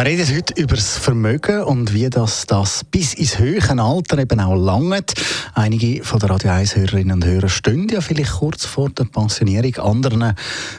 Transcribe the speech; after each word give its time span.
Wir 0.00 0.06
reden 0.06 0.34
heute 0.34 0.54
über 0.58 0.76
das 0.76 0.96
Vermögen 0.96 1.62
und 1.62 1.92
wie 1.92 2.08
das, 2.08 2.46
das 2.46 2.84
bis 2.84 3.12
ins 3.12 3.38
höhere 3.38 3.82
Alter 3.82 4.16
eben 4.18 4.40
auch 4.40 4.56
langt. 4.56 5.12
Einige 5.52 6.02
von 6.02 6.18
der 6.18 6.30
Radio 6.30 6.52
1 6.52 6.74
Hörerinnen 6.74 7.16
und 7.16 7.26
Hörer 7.26 7.50
stehen 7.50 7.86
ja 7.90 8.00
vielleicht 8.00 8.32
kurz 8.32 8.64
vor 8.64 8.88
der 8.88 9.04
Pensionierung. 9.04 9.76
Anderen 9.76 10.34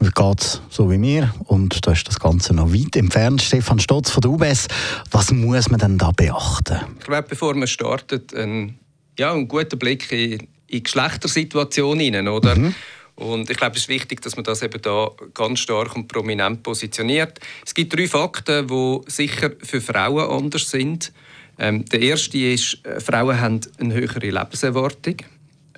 geht 0.00 0.40
es 0.40 0.62
so 0.70 0.90
wie 0.90 0.96
mir 0.96 1.30
und 1.44 1.86
da 1.86 1.92
ist 1.92 2.08
das 2.08 2.18
Ganze 2.18 2.54
noch 2.54 2.72
weit 2.72 2.96
entfernt. 2.96 3.42
Stefan 3.42 3.80
Stotz 3.80 4.08
von 4.08 4.22
der 4.22 4.30
UBS, 4.30 4.68
was 5.10 5.30
muss 5.30 5.68
man 5.68 5.78
denn 5.78 5.98
da 5.98 6.10
beachten? 6.12 6.78
Ich 6.98 7.04
glaube, 7.04 7.28
bevor 7.28 7.54
man 7.54 7.68
startet, 7.68 8.34
ein, 8.34 8.78
ja, 9.18 9.30
einen 9.30 9.46
guten 9.46 9.78
Blick 9.78 10.10
in, 10.10 10.40
in 10.40 10.48
die 10.72 10.82
Geschlechtersituation 10.84 12.00
hinein, 12.00 12.28
oder? 12.28 12.56
Mhm. 12.56 12.74
Und 13.22 13.48
ich 13.50 13.56
glaube, 13.56 13.76
es 13.76 13.82
ist 13.82 13.88
wichtig, 13.88 14.20
dass 14.22 14.34
man 14.34 14.44
das 14.44 14.62
eben 14.62 14.82
da 14.82 15.10
ganz 15.32 15.60
stark 15.60 15.94
und 15.94 16.08
prominent 16.08 16.64
positioniert. 16.64 17.38
Es 17.64 17.72
gibt 17.72 17.96
drei 17.96 18.08
Fakten, 18.08 18.66
die 18.66 19.00
sicher 19.06 19.52
für 19.62 19.80
Frauen 19.80 20.28
anders 20.28 20.68
sind. 20.68 21.12
Ähm, 21.58 21.84
der 21.84 22.00
erste 22.00 22.36
ist, 22.38 22.84
äh, 22.84 22.98
Frauen 23.00 23.40
haben 23.40 23.60
eine 23.78 23.94
höhere 23.94 24.18
Lebenserwartung. 24.18 25.16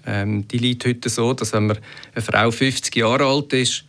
Ähm, 0.07 0.49
die 0.49 0.59
liegt 0.59 0.87
heute 0.87 1.11
so, 1.11 1.35
dass 1.35 1.53
wenn 1.53 1.67
man 1.67 1.79
eine 2.15 2.23
Frau 2.23 2.51
50 2.51 2.97
Jahre 2.97 3.27
alt 3.27 3.53
ist, 3.53 3.85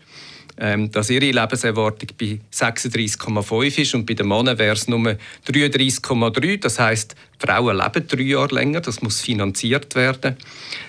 dass 0.58 1.10
ihre 1.10 1.32
Lebenserwartung 1.32 2.10
bei 2.18 2.40
36,5 2.54 3.82
ist 3.82 3.94
und 3.94 4.06
bei 4.06 4.14
den 4.14 4.28
Männern 4.28 4.58
wäre 4.58 4.74
es 4.74 4.88
nur 4.88 5.18
33,3. 5.48 6.60
Das 6.60 6.80
heißt, 6.80 7.16
Frauen 7.40 7.78
leben 7.78 8.08
drei 8.08 8.22
Jahre 8.22 8.56
länger, 8.56 8.82
das 8.82 9.02
muss 9.02 9.22
finanziert 9.22 9.96
werden. 9.96 10.38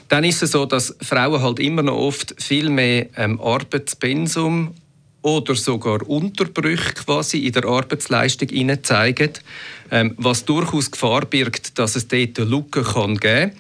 Dann 0.09 0.25
ist 0.25 0.43
es 0.43 0.53
so, 0.53 0.67
dass 0.67 0.97
Frauen 1.01 1.43
halt 1.43 1.59
immer 1.59 1.83
noch 1.83 1.97
oft 1.97 2.35
viel 2.41 2.71
mehr 2.71 3.07
ähm, 3.17 3.41
Arbeitspensum 3.41 4.73
oder 5.27 5.57
sogar 5.57 6.09
Unterbrüche 6.09 6.93
quasi 6.95 7.39
in 7.39 7.53
der 7.53 7.65
Arbeitsleistung 7.65 8.49
zeigen, 8.85 9.33
ähm, 9.91 10.15
was 10.17 10.45
durchaus 10.45 10.93
Gefahr 10.93 11.27
birgt, 11.27 11.79
dass 11.81 11.97
es 11.97 12.07
dort 12.07 12.39
Lücken 12.39 12.85
geben 12.85 13.21
kann. 13.21 13.53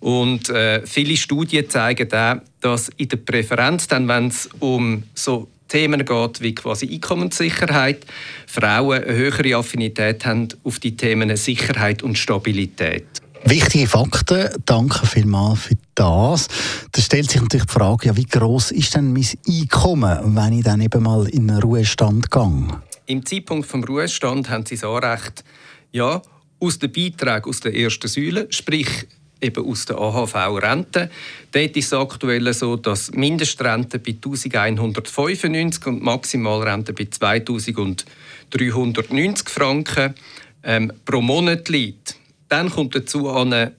Und 0.00 0.48
äh, 0.50 0.86
viele 0.86 1.16
Studien 1.16 1.68
zeigen 1.68 2.12
auch, 2.12 2.36
dass 2.60 2.88
in 2.96 3.08
der 3.08 3.16
Präferenz, 3.16 3.88
dann, 3.88 4.08
wenn 4.08 4.28
es 4.28 4.48
um 4.60 5.02
so 5.14 5.48
Themen 5.68 6.04
geht 6.04 6.40
wie 6.40 6.54
quasi 6.54 6.88
Einkommenssicherheit, 6.90 8.06
Frauen 8.46 9.02
eine 9.02 9.14
höhere 9.14 9.56
Affinität 9.56 10.24
haben 10.24 10.48
auf 10.64 10.78
die 10.78 10.96
Themen 10.96 11.36
Sicherheit 11.36 12.02
und 12.02 12.16
Stabilität. 12.16 13.06
Wichtige 13.44 13.86
Fakten, 13.86 14.48
danke 14.66 15.06
vielmals 15.06 15.60
für 15.60 15.74
das. 15.94 16.48
Da 16.90 17.00
stellt 17.00 17.30
sich 17.30 17.40
natürlich 17.40 17.66
die 17.66 17.72
Frage, 17.72 18.08
ja, 18.08 18.16
wie 18.16 18.24
groß 18.24 18.72
ist 18.72 18.94
denn 18.94 19.12
mein 19.12 19.28
Einkommen, 19.46 20.34
wenn 20.36 20.52
ich 20.54 20.64
dann 20.64 20.80
eben 20.80 21.02
mal 21.02 21.28
in 21.28 21.46
den 21.46 21.58
Ruhestand 21.58 22.30
gehe? 22.30 22.82
Im 23.06 23.24
Zeitpunkt 23.24 23.66
vom 23.66 23.84
Ruhestand 23.84 24.50
haben 24.50 24.66
Sie 24.66 24.76
so 24.76 24.94
recht, 24.96 25.44
ja, 25.92 26.20
aus 26.60 26.78
den 26.78 26.92
Beiträgen 26.92 27.44
aus 27.48 27.60
der 27.60 27.74
ersten 27.74 28.08
Säule, 28.08 28.48
sprich 28.50 29.06
eben 29.40 29.64
aus 29.64 29.86
der 29.86 29.98
AHV-Rente. 29.98 31.10
Dort 31.52 31.76
ist 31.76 31.86
es 31.86 31.92
aktuell 31.92 32.52
so, 32.52 32.76
dass 32.76 33.10
Mindestrente 33.12 33.98
bei 33.98 34.12
1195 34.12 35.86
und 35.86 36.02
Maximalrente 36.02 36.92
bei 36.92 37.08
2390 37.10 39.48
Franken 39.48 40.14
ähm, 40.62 40.92
pro 41.04 41.20
Monat 41.20 41.68
liegt. 41.68 42.14
Dann 42.48 42.70
kommt 42.70 42.94
dazu 42.94 43.28
ein 43.30 43.72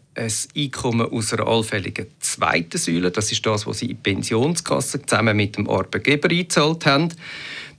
Einkommen 0.56 1.12
aus 1.12 1.34
einer 1.34 1.48
allfälligen 1.48 2.08
zweiten 2.20 2.78
Säule. 2.78 3.12
Das 3.12 3.32
ist 3.32 3.46
das, 3.46 3.66
was 3.66 3.80
Sie 3.80 3.86
in 3.86 3.92
die 3.92 3.96
Pensionskasse 3.96 5.06
zusammen 5.06 5.38
mit 5.38 5.56
dem 5.56 5.70
Arbeitgeber 5.70 6.30
eingezahlt 6.30 6.86
haben. 6.86 7.10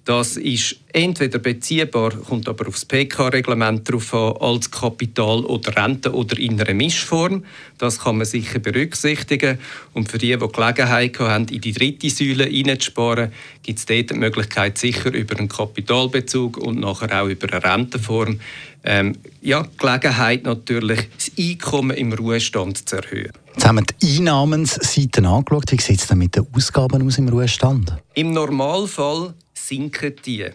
Das 0.07 0.39
ist 0.39 0.77
entweder 0.93 1.39
beziehbar, 1.39 2.11
kommt 2.11 2.49
aber 2.49 2.67
aufs 2.67 2.87
PK-Reglement 2.87 3.87
darauf 3.87 4.15
an, 4.15 4.37
als 4.41 4.71
Kapital 4.71 5.45
oder 5.45 5.77
Rente 5.77 6.15
oder 6.15 6.39
in 6.39 6.59
einer 6.59 6.73
Mischform. 6.73 7.45
Das 7.77 7.99
kann 8.01 8.17
man 8.17 8.27
sicher 8.27 8.61
berücksichtigen. 8.61 9.59
Und 9.93 10.11
für 10.11 10.17
die, 10.17 10.37
die 10.37 10.49
Gelegenheit 10.49 11.19
haben, 11.19 11.47
in 11.49 11.61
die 11.61 11.73
dritte 11.73 12.09
Säule 12.09 12.45
hineinzusparen, 12.45 13.31
gibt 13.63 13.79
es 13.79 13.87
dort 13.87 14.11
die 14.11 14.15
Möglichkeit, 14.15 14.79
sicher 14.79 15.13
über 15.13 15.39
einen 15.39 15.49
Kapitalbezug 15.49 16.57
und 16.57 16.81
nachher 16.81 17.23
auch 17.23 17.29
über 17.29 17.53
eine 17.53 17.63
Rentenform, 17.63 18.41
ähm, 18.83 19.17
ja, 19.43 19.67
Gelegenheit 19.77 20.45
natürlich, 20.45 21.09
das 21.15 21.31
Einkommen 21.39 21.97
im 21.97 22.15
Ruhestand 22.15 22.89
zu 22.89 22.97
erhöhen. 22.97 23.33
Jetzt 23.55 23.67
haben 23.67 23.77
wir 23.77 23.83
die 23.83 24.19
Einnahmenseite 24.19 25.27
angeschaut. 25.27 25.71
Wie 25.71 25.81
sieht 25.81 26.01
es 26.01 26.07
denn 26.07 26.19
mit 26.19 26.37
den 26.37 26.47
Ausgaben 26.55 27.07
aus 27.07 27.19
im 27.19 27.29
Ruhestand? 27.29 27.95
Im 28.15 28.33
Normalfall 28.33 29.35
sinken 29.67 30.17
die. 30.25 30.51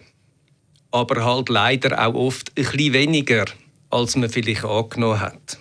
Aber 0.90 1.24
halt 1.24 1.48
leider 1.48 2.06
auch 2.06 2.14
oft 2.14 2.50
ein 2.50 2.64
bisschen 2.64 2.92
weniger, 2.92 3.44
als 3.90 4.16
man 4.16 4.30
vielleicht 4.30 4.64
angenommen 4.64 5.20
hat. 5.20 5.58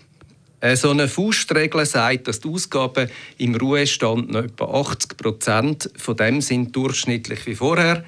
So 0.74 0.90
eine 0.90 1.08
Faustregel 1.08 1.86
sagt, 1.86 2.28
dass 2.28 2.40
die 2.40 2.50
Ausgaben 2.50 3.10
im 3.38 3.56
Ruhestand 3.56 4.32
noch 4.32 4.46
etwa 4.46 4.66
80 4.66 5.18
Prozent 5.18 5.92
von 5.96 6.18
dem 6.18 6.42
sind 6.42 6.76
durchschnittlich 6.76 7.46
wie 7.46 7.56
vorher. 7.56 8.04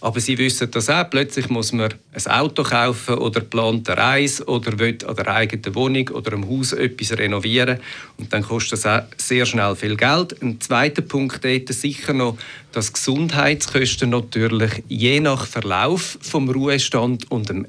Aber 0.00 0.20
Sie 0.20 0.38
wissen 0.38 0.70
das 0.70 0.90
auch. 0.90 1.08
Plötzlich 1.08 1.48
muss 1.48 1.72
man 1.72 1.94
ein 2.12 2.32
Auto 2.32 2.62
kaufen 2.62 3.14
oder 3.14 3.40
plant 3.40 3.88
eine 3.88 3.98
Reise 3.98 4.44
oder 4.44 4.78
will 4.78 4.98
an 5.06 5.16
der 5.16 5.28
eigenen 5.28 5.74
Wohnung 5.74 6.08
oder 6.10 6.34
am 6.34 6.48
Haus 6.48 6.72
etwas 6.72 7.16
renovieren. 7.16 7.78
Und 8.18 8.32
dann 8.32 8.42
kostet 8.42 8.72
das 8.72 8.86
auch 8.86 9.02
sehr 9.16 9.46
schnell 9.46 9.74
viel 9.74 9.96
Geld. 9.96 10.40
Ein 10.42 10.60
zweiter 10.60 11.02
Punkt 11.02 11.44
ist 11.44 11.80
sicher 11.80 12.12
noch, 12.12 12.36
dass 12.72 12.92
Gesundheitskosten 12.92 14.10
natürlich 14.10 14.84
je 14.88 15.20
nach 15.20 15.46
Verlauf 15.46 16.18
vom 16.20 16.48
Ruhestand 16.48 17.30
und 17.30 17.48
dem 17.48 17.66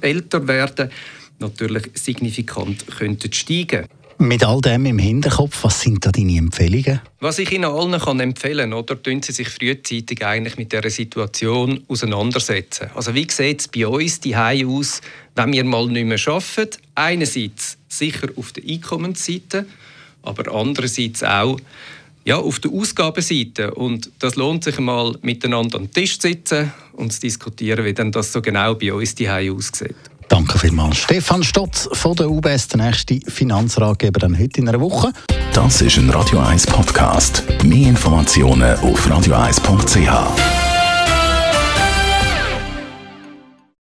Älterwerden 0.00 0.90
natürlich 1.38 1.90
signifikant 1.94 2.86
könnten 2.86 3.32
steigen 3.32 3.86
mit 4.20 4.44
all 4.44 4.60
dem 4.60 4.84
im 4.84 4.98
Hinterkopf, 4.98 5.64
was 5.64 5.80
sind 5.80 6.04
da 6.04 6.12
deine 6.12 6.36
Empfehlungen? 6.36 7.00
Was 7.20 7.38
ich 7.38 7.50
Ihnen 7.52 7.64
allen 7.64 7.98
kann 7.98 8.20
empfehlen 8.20 8.70
kann, 8.70 9.02
tun 9.02 9.22
Sie 9.22 9.32
sich 9.32 9.48
frühzeitig 9.48 10.24
eigentlich 10.24 10.58
mit 10.58 10.72
dieser 10.72 10.90
Situation 10.90 11.82
auseinandersetzen. 11.88 12.90
Also 12.94 13.14
wie 13.14 13.26
sieht 13.30 13.60
es 13.60 13.68
bei 13.68 13.86
uns 13.86 14.20
die 14.20 14.36
aus, 14.36 15.00
wenn 15.34 15.52
wir 15.52 15.64
mal 15.64 15.86
nicht 15.86 16.06
mehr 16.06 16.18
arbeiten? 16.28 16.78
Einerseits 16.94 17.78
sicher 17.88 18.28
auf 18.36 18.52
der 18.52 18.64
Einkommensseite, 18.64 19.64
aber 20.22 20.54
andererseits 20.54 21.22
auch 21.22 21.58
ja, 22.26 22.36
auf 22.36 22.58
der 22.58 22.70
Ausgabenseite. 22.72 23.74
Und 23.74 24.10
das 24.18 24.36
lohnt 24.36 24.64
sich 24.64 24.78
mal 24.78 25.16
miteinander 25.22 25.78
an 25.78 25.86
den 25.86 25.92
Tisch 25.92 26.18
zu 26.18 26.28
sitzen 26.28 26.72
und 26.92 27.12
zu 27.12 27.20
diskutieren, 27.20 27.84
wie 27.86 27.94
denn 27.94 28.12
das 28.12 28.32
so 28.32 28.42
genau 28.42 28.74
bei 28.74 28.92
uns 28.92 29.14
die 29.14 29.30
aussieht. 29.30 30.09
Danke 30.50 30.66
vielmals. 30.66 30.96
Stefan 30.96 31.44
Stotz 31.44 31.88
von 31.92 32.16
der 32.16 32.28
UBS, 32.28 32.66
der 32.66 32.84
nächste 32.84 33.20
Finanzratgeber 33.24 34.18
dann 34.18 34.36
heute 34.36 34.60
in 34.60 34.68
einer 34.68 34.80
Woche. 34.80 35.12
Das 35.52 35.80
ist 35.80 35.96
ein 35.96 36.10
Radio 36.10 36.40
1 36.40 36.66
Podcast. 36.66 37.44
Mehr 37.62 37.90
Informationen 37.90 38.76
auf 38.80 39.06
radio1.ch. 39.06 40.69